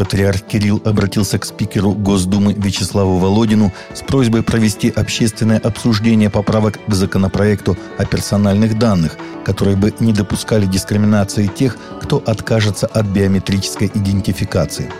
Патриарх 0.00 0.40
Кирилл 0.40 0.80
обратился 0.86 1.38
к 1.38 1.44
спикеру 1.44 1.92
Госдумы 1.92 2.54
Вячеславу 2.54 3.18
Володину 3.18 3.70
с 3.92 4.00
просьбой 4.00 4.42
провести 4.42 4.88
общественное 4.88 5.58
обсуждение 5.58 6.30
поправок 6.30 6.78
к 6.86 6.94
законопроекту 6.94 7.76
о 7.98 8.06
персональных 8.06 8.78
данных, 8.78 9.18
которые 9.44 9.76
бы 9.76 9.92
не 10.00 10.14
допускали 10.14 10.64
дискриминации 10.64 11.48
тех, 11.48 11.76
кто 12.00 12.16
откажется 12.24 12.86
от 12.86 13.04
биометрической 13.08 13.90
идентификации. 13.92 14.90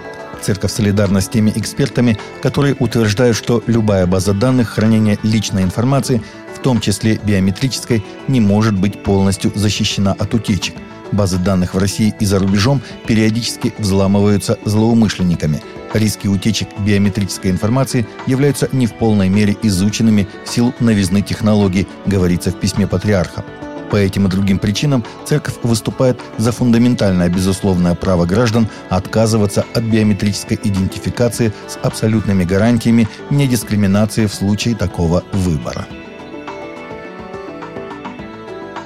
Церковь 0.43 0.71
солидарна 0.71 1.23
с 1.23 1.29
теми 1.29 1.51
экспертами, 1.57 2.19
которые 2.43 2.77
утверждают, 2.79 3.39
что 3.39 3.63
любая 3.67 4.07
база 4.07 4.35
данных 4.35 4.69
хранения 4.69 5.19
личной 5.23 5.63
информации, 5.63 6.23
в 6.61 6.63
том 6.63 6.81
числе 6.81 7.19
биометрической, 7.25 8.05
не 8.29 8.41
может 8.41 8.79
быть 8.79 9.03
полностью 9.03 9.51
защищена 9.55 10.13
от 10.13 10.35
утечек– 10.35 10.75
Базы 11.13 11.39
данных 11.39 11.75
в 11.75 11.79
России 11.79 12.15
и 12.21 12.25
за 12.25 12.39
рубежом 12.39 12.81
периодически 13.07 13.75
взламываются 13.79 14.59
злоумышленниками. 14.65 15.63
Риски 15.93 16.29
утечек 16.29 16.69
биометрической 16.79 17.51
информации 17.51 18.07
являются 18.27 18.69
не 18.71 18.87
в 18.87 18.95
полной 18.95 19.29
мере 19.29 19.57
изученными 19.63 20.29
в 20.45 20.49
силу 20.49 20.73
новизны 20.79 21.21
технологий, 21.23 21.89
говорится 22.07 22.51
в 22.51 22.61
письме 22.61 22.87
патриарха. 22.87 23.45
По 23.91 23.97
этим 23.97 24.29
и 24.29 24.31
другим 24.31 24.61
причинам 24.61 25.05
церковь 25.27 25.57
выступает 25.65 26.21
за 26.39 26.53
фундаментальное 26.53 27.29
безусловное 27.29 27.97
право 27.97 28.25
граждан 28.25 28.69
отказываться 28.89 29.65
от 29.75 29.83
биометрической 29.83 30.61
идентификации 30.63 31.53
с 31.67 31.77
абсолютными 31.83 32.45
гарантиями 32.45 33.09
недискриминации 33.31 34.27
в 34.27 34.35
случае 34.35 34.77
такого 34.77 35.25
выбора. 35.33 35.89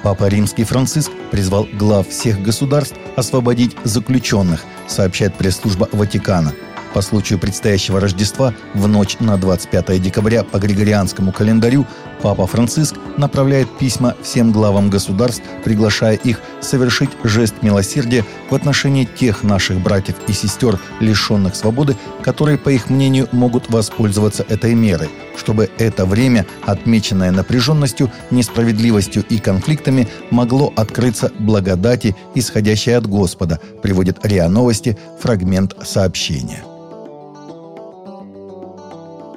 Папа 0.05 0.27
Римский 0.27 0.65
Франциск 0.65 1.09
призвал 1.31 1.67
глав 1.73 2.07
всех 2.07 2.39
государств 2.39 2.95
освободить 3.15 3.75
заключенных, 3.85 4.63
сообщает 4.85 5.33
пресс-служба 5.33 5.89
Ватикана– 5.93 6.53
по 6.95 7.01
случаю 7.01 7.39
предстоящего 7.39 7.99
Рождества 7.99 8.53
в 8.73 8.87
ночь 8.87 9.17
на 9.19 9.35
25 9.35 10.01
декабря 10.01 10.45
по 10.45 10.59
Григорианскому 10.59 11.33
календарю 11.33 11.85
Папа 12.21 12.47
Франциск 12.47 12.95
направляет 13.17 13.67
письма 13.77 14.15
всем 14.23 14.53
главам 14.53 14.89
государств, 14.89 15.43
приглашая 15.65 16.15
их 16.15 16.39
совершить 16.61 17.09
жест 17.25 17.55
милосердия 17.61 18.23
в 18.49 18.55
отношении 18.55 19.03
тех 19.03 19.43
наших 19.43 19.81
братьев 19.81 20.15
и 20.29 20.31
сестер, 20.31 20.79
лишенных 21.01 21.57
свободы, 21.57 21.97
которые, 22.23 22.57
по 22.57 22.69
их 22.69 22.89
мнению, 22.89 23.27
могут 23.33 23.69
воспользоваться 23.69 24.45
этой 24.47 24.73
мерой, 24.73 25.09
чтобы 25.37 25.69
это 25.77 26.05
время, 26.05 26.45
отмеченное 26.63 27.31
напряженностью, 27.31 28.11
несправедливостью 28.31 29.23
и 29.29 29.37
конфликтами, 29.39 30.07
могло 30.31 30.73
открыться 30.75 31.31
благодати, 31.39 32.15
исходящей 32.35 32.97
от 32.97 33.07
Господа, 33.07 33.59
приводит 33.81 34.25
РИА 34.25 34.49
Новости, 34.49 34.97
фрагмент 35.19 35.75
сообщения. 35.83 36.63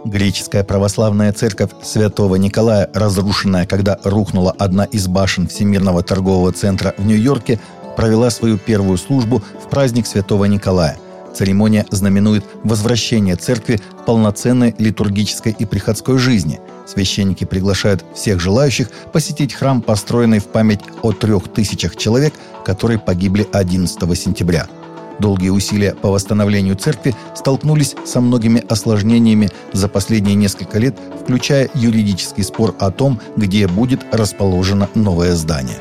Греческая 0.04 0.64
православная 0.64 1.32
церковь 1.32 1.70
Святого 1.82 2.36
Николая, 2.36 2.88
разрушенная, 2.94 3.66
когда 3.66 3.98
рухнула 4.04 4.54
одна 4.58 4.84
из 4.84 5.06
башен 5.06 5.48
Всемирного 5.48 6.02
торгового 6.02 6.52
центра 6.52 6.94
в 6.96 7.04
Нью-Йорке, 7.04 7.60
провела 7.96 8.30
свою 8.30 8.58
первую 8.58 8.96
службу 8.96 9.42
в 9.62 9.68
праздник 9.68 10.06
Святого 10.06 10.46
Николая. 10.46 10.96
Церемония 11.38 11.86
знаменует 11.92 12.44
возвращение 12.64 13.36
церкви 13.36 13.76
к 13.76 14.04
полноценной 14.04 14.74
литургической 14.76 15.54
и 15.56 15.64
приходской 15.66 16.18
жизни. 16.18 16.58
Священники 16.84 17.44
приглашают 17.44 18.04
всех 18.12 18.40
желающих 18.40 18.90
посетить 19.12 19.54
храм, 19.54 19.80
построенный 19.80 20.40
в 20.40 20.46
память 20.46 20.80
о 21.02 21.12
трех 21.12 21.46
тысячах 21.52 21.94
человек, 21.94 22.34
которые 22.64 22.98
погибли 22.98 23.46
11 23.52 24.18
сентября– 24.18 24.66
Долгие 25.18 25.48
усилия 25.48 25.94
по 25.94 26.10
восстановлению 26.10 26.76
церкви 26.76 27.14
столкнулись 27.34 27.96
со 28.04 28.20
многими 28.20 28.62
осложнениями 28.68 29.50
за 29.72 29.88
последние 29.88 30.36
несколько 30.36 30.78
лет, 30.78 30.96
включая 31.20 31.68
юридический 31.74 32.44
спор 32.44 32.74
о 32.78 32.92
том, 32.92 33.20
где 33.36 33.66
будет 33.66 34.02
расположено 34.12 34.88
новое 34.94 35.34
здание. 35.34 35.78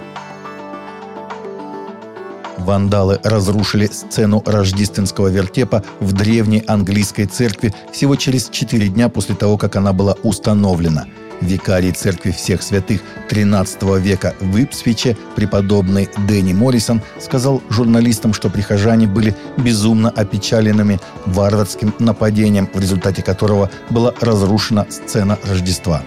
Вандалы 2.67 3.19
разрушили 3.23 3.87
сцену 3.87 4.43
рождественского 4.45 5.29
вертепа 5.29 5.83
в 6.01 6.11
древней 6.11 6.63
английской 6.67 7.25
церкви 7.25 7.73
всего 7.93 8.17
через 8.17 8.49
четыре 8.49 8.89
дня 8.89 9.07
после 9.07 9.35
того, 9.35 9.57
как 9.57 9.77
она 9.77 9.93
была 9.93 10.15
установлена– 10.23 11.05
Викарий 11.41 11.91
Церкви 11.91 12.31
Всех 12.31 12.61
Святых 12.61 13.01
XIII 13.29 13.99
века 13.99 14.35
в 14.39 14.57
Ипсвиче, 14.57 15.15
преподобный 15.35 16.09
Дэнни 16.27 16.53
Моррисон, 16.53 17.01
сказал 17.19 17.61
журналистам, 17.69 18.33
что 18.33 18.49
прихожане 18.49 19.07
были 19.07 19.35
безумно 19.57 20.09
опечаленными 20.09 20.99
варварским 21.25 21.93
нападением, 21.99 22.69
в 22.73 22.79
результате 22.79 23.21
которого 23.21 23.69
была 23.89 24.13
разрушена 24.19 24.87
сцена 24.89 25.37
Рождества. 25.47 26.01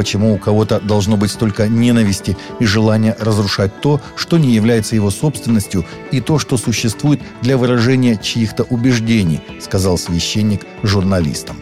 Почему 0.00 0.32
у 0.32 0.38
кого-то 0.38 0.80
должно 0.80 1.18
быть 1.18 1.30
столько 1.30 1.68
ненависти 1.68 2.34
и 2.58 2.64
желания 2.64 3.14
разрушать 3.20 3.82
то, 3.82 4.00
что 4.16 4.38
не 4.38 4.54
является 4.54 4.94
его 4.94 5.10
собственностью, 5.10 5.84
и 6.10 6.22
то, 6.22 6.38
что 6.38 6.56
существует 6.56 7.20
для 7.42 7.58
выражения 7.58 8.16
чьих-то 8.16 8.62
убеждений, 8.62 9.42
сказал 9.60 9.98
священник 9.98 10.62
журналистам. 10.82 11.58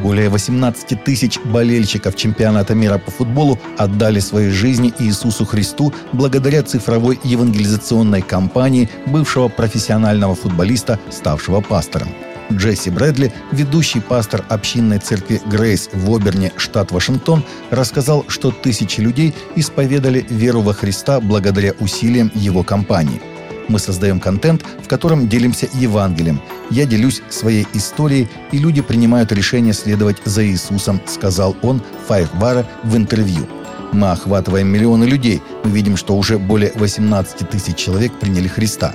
Более 0.00 0.28
18 0.28 1.02
тысяч 1.02 1.40
болельщиков 1.40 2.14
чемпионата 2.14 2.76
мира 2.76 2.98
по 2.98 3.10
футболу 3.10 3.58
отдали 3.76 4.20
свои 4.20 4.50
жизни 4.50 4.94
Иисусу 5.00 5.44
Христу 5.44 5.92
благодаря 6.12 6.62
цифровой 6.62 7.18
евангелизационной 7.24 8.22
кампании 8.22 8.88
бывшего 9.06 9.48
профессионального 9.48 10.36
футболиста, 10.36 11.00
ставшего 11.10 11.60
пастором. 11.60 12.10
Джесси 12.52 12.90
Брэдли, 12.90 13.32
ведущий 13.52 14.00
пастор 14.00 14.44
общинной 14.48 14.98
церкви 14.98 15.40
Грейс 15.46 15.90
в 15.92 16.14
Оберне, 16.14 16.52
штат 16.56 16.92
Вашингтон, 16.92 17.44
рассказал, 17.70 18.24
что 18.28 18.50
тысячи 18.50 19.00
людей 19.00 19.34
исповедали 19.56 20.26
веру 20.28 20.62
во 20.62 20.72
Христа 20.72 21.20
благодаря 21.20 21.72
усилиям 21.80 22.30
его 22.34 22.62
кампании– 22.62 23.20
мы 23.68 23.78
создаем 23.78 24.18
контент, 24.18 24.64
в 24.82 24.88
котором 24.88 25.28
делимся 25.28 25.68
Евангелием. 25.74 26.40
Я 26.70 26.86
делюсь 26.86 27.22
своей 27.28 27.66
историей, 27.74 28.28
и 28.50 28.58
люди 28.58 28.80
принимают 28.80 29.30
решение 29.30 29.74
следовать 29.74 30.16
за 30.24 30.44
Иисусом, 30.46 31.00
сказал 31.06 31.54
он 31.62 31.82
Файв 32.06 32.34
Бара 32.34 32.66
в 32.82 32.96
интервью. 32.96 33.46
Мы 33.92 34.10
охватываем 34.10 34.68
миллионы 34.68 35.04
людей. 35.04 35.42
Мы 35.64 35.70
видим, 35.70 35.96
что 35.96 36.16
уже 36.16 36.38
более 36.38 36.72
18 36.74 37.48
тысяч 37.50 37.76
человек 37.76 38.12
приняли 38.18 38.48
Христа. 38.48 38.94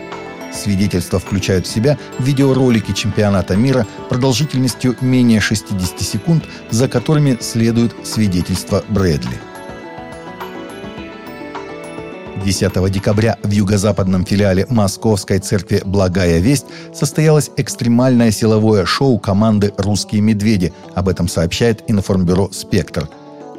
Свидетельства 0.54 1.20
включают 1.20 1.66
в 1.66 1.72
себя 1.74 1.98
видеоролики 2.20 2.92
чемпионата 2.92 3.56
мира 3.56 3.88
продолжительностью 4.10 4.96
менее 5.02 5.40
60 5.40 6.00
секунд, 6.02 6.44
за 6.70 6.88
которыми 6.88 7.38
следует 7.42 7.94
свидетельство 8.06 8.84
Брэдли. 8.90 9.40
10 12.44 12.92
декабря 12.92 13.38
в 13.42 13.52
юго-западном 13.52 14.26
филиале 14.26 14.66
Московской 14.70 15.40
церкви 15.40 15.82
«Благая 15.86 16.40
весть» 16.40 16.66
состоялось 16.94 17.50
экстремальное 17.58 18.32
силовое 18.32 18.86
шоу 18.86 19.18
команды 19.18 19.74
«Русские 19.78 20.22
медведи». 20.22 20.74
Об 20.94 21.08
этом 21.08 21.28
сообщает 21.28 21.84
информбюро 21.88 22.50
«Спектр». 22.52 23.08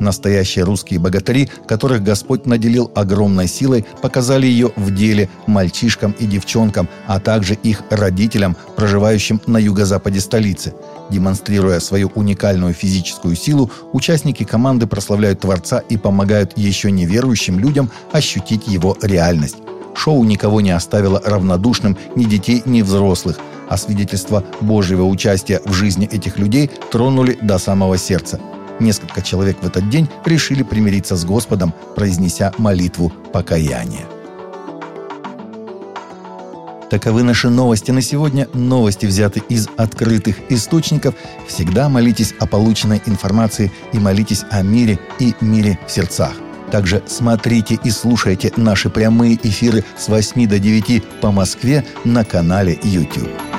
Настоящие 0.00 0.64
русские 0.64 0.98
богатыри, 0.98 1.48
которых 1.66 2.02
Господь 2.02 2.46
наделил 2.46 2.90
огромной 2.94 3.46
силой, 3.46 3.84
показали 4.02 4.46
ее 4.46 4.72
в 4.76 4.94
деле 4.94 5.28
мальчишкам 5.46 6.12
и 6.18 6.26
девчонкам, 6.26 6.88
а 7.06 7.20
также 7.20 7.54
их 7.54 7.82
родителям, 7.90 8.56
проживающим 8.76 9.40
на 9.46 9.58
юго-западе 9.58 10.20
столицы. 10.20 10.74
Демонстрируя 11.10 11.80
свою 11.80 12.10
уникальную 12.14 12.74
физическую 12.74 13.36
силу, 13.36 13.70
участники 13.92 14.44
команды 14.44 14.86
прославляют 14.86 15.40
Творца 15.40 15.78
и 15.88 15.96
помогают 15.96 16.56
еще 16.56 16.90
неверующим 16.90 17.58
людям 17.58 17.90
ощутить 18.12 18.66
его 18.66 18.96
реальность. 19.02 19.56
Шоу 19.94 20.24
никого 20.24 20.60
не 20.60 20.72
оставило 20.72 21.22
равнодушным 21.24 21.96
ни 22.16 22.24
детей, 22.24 22.62
ни 22.64 22.82
взрослых, 22.82 23.38
а 23.68 23.76
свидетельства 23.76 24.44
Божьего 24.60 25.04
участия 25.04 25.60
в 25.64 25.72
жизни 25.72 26.08
этих 26.10 26.38
людей 26.38 26.70
тронули 26.90 27.38
до 27.40 27.58
самого 27.58 27.96
сердца– 27.96 28.40
Несколько 28.80 29.22
человек 29.22 29.58
в 29.62 29.66
этот 29.66 29.88
день 29.88 30.08
решили 30.24 30.62
примириться 30.62 31.16
с 31.16 31.24
Господом, 31.24 31.72
произнеся 31.94 32.52
молитву 32.58 33.12
покаяния. 33.32 34.06
Таковы 36.90 37.22
наши 37.22 37.48
новости 37.48 37.90
на 37.90 38.02
сегодня. 38.02 38.48
Новости 38.52 39.06
взяты 39.06 39.42
из 39.48 39.68
открытых 39.76 40.36
источников. 40.48 41.14
Всегда 41.48 41.88
молитесь 41.88 42.34
о 42.38 42.46
полученной 42.46 43.02
информации 43.06 43.72
и 43.92 43.98
молитесь 43.98 44.44
о 44.50 44.62
мире 44.62 44.98
и 45.18 45.34
мире 45.40 45.78
в 45.86 45.90
сердцах. 45.90 46.34
Также 46.70 47.02
смотрите 47.06 47.78
и 47.82 47.90
слушайте 47.90 48.52
наши 48.56 48.90
прямые 48.90 49.38
эфиры 49.42 49.84
с 49.96 50.08
8 50.08 50.46
до 50.46 50.58
9 50.58 51.04
по 51.20 51.30
Москве 51.30 51.84
на 52.04 52.24
канале 52.24 52.78
YouTube. 52.82 53.53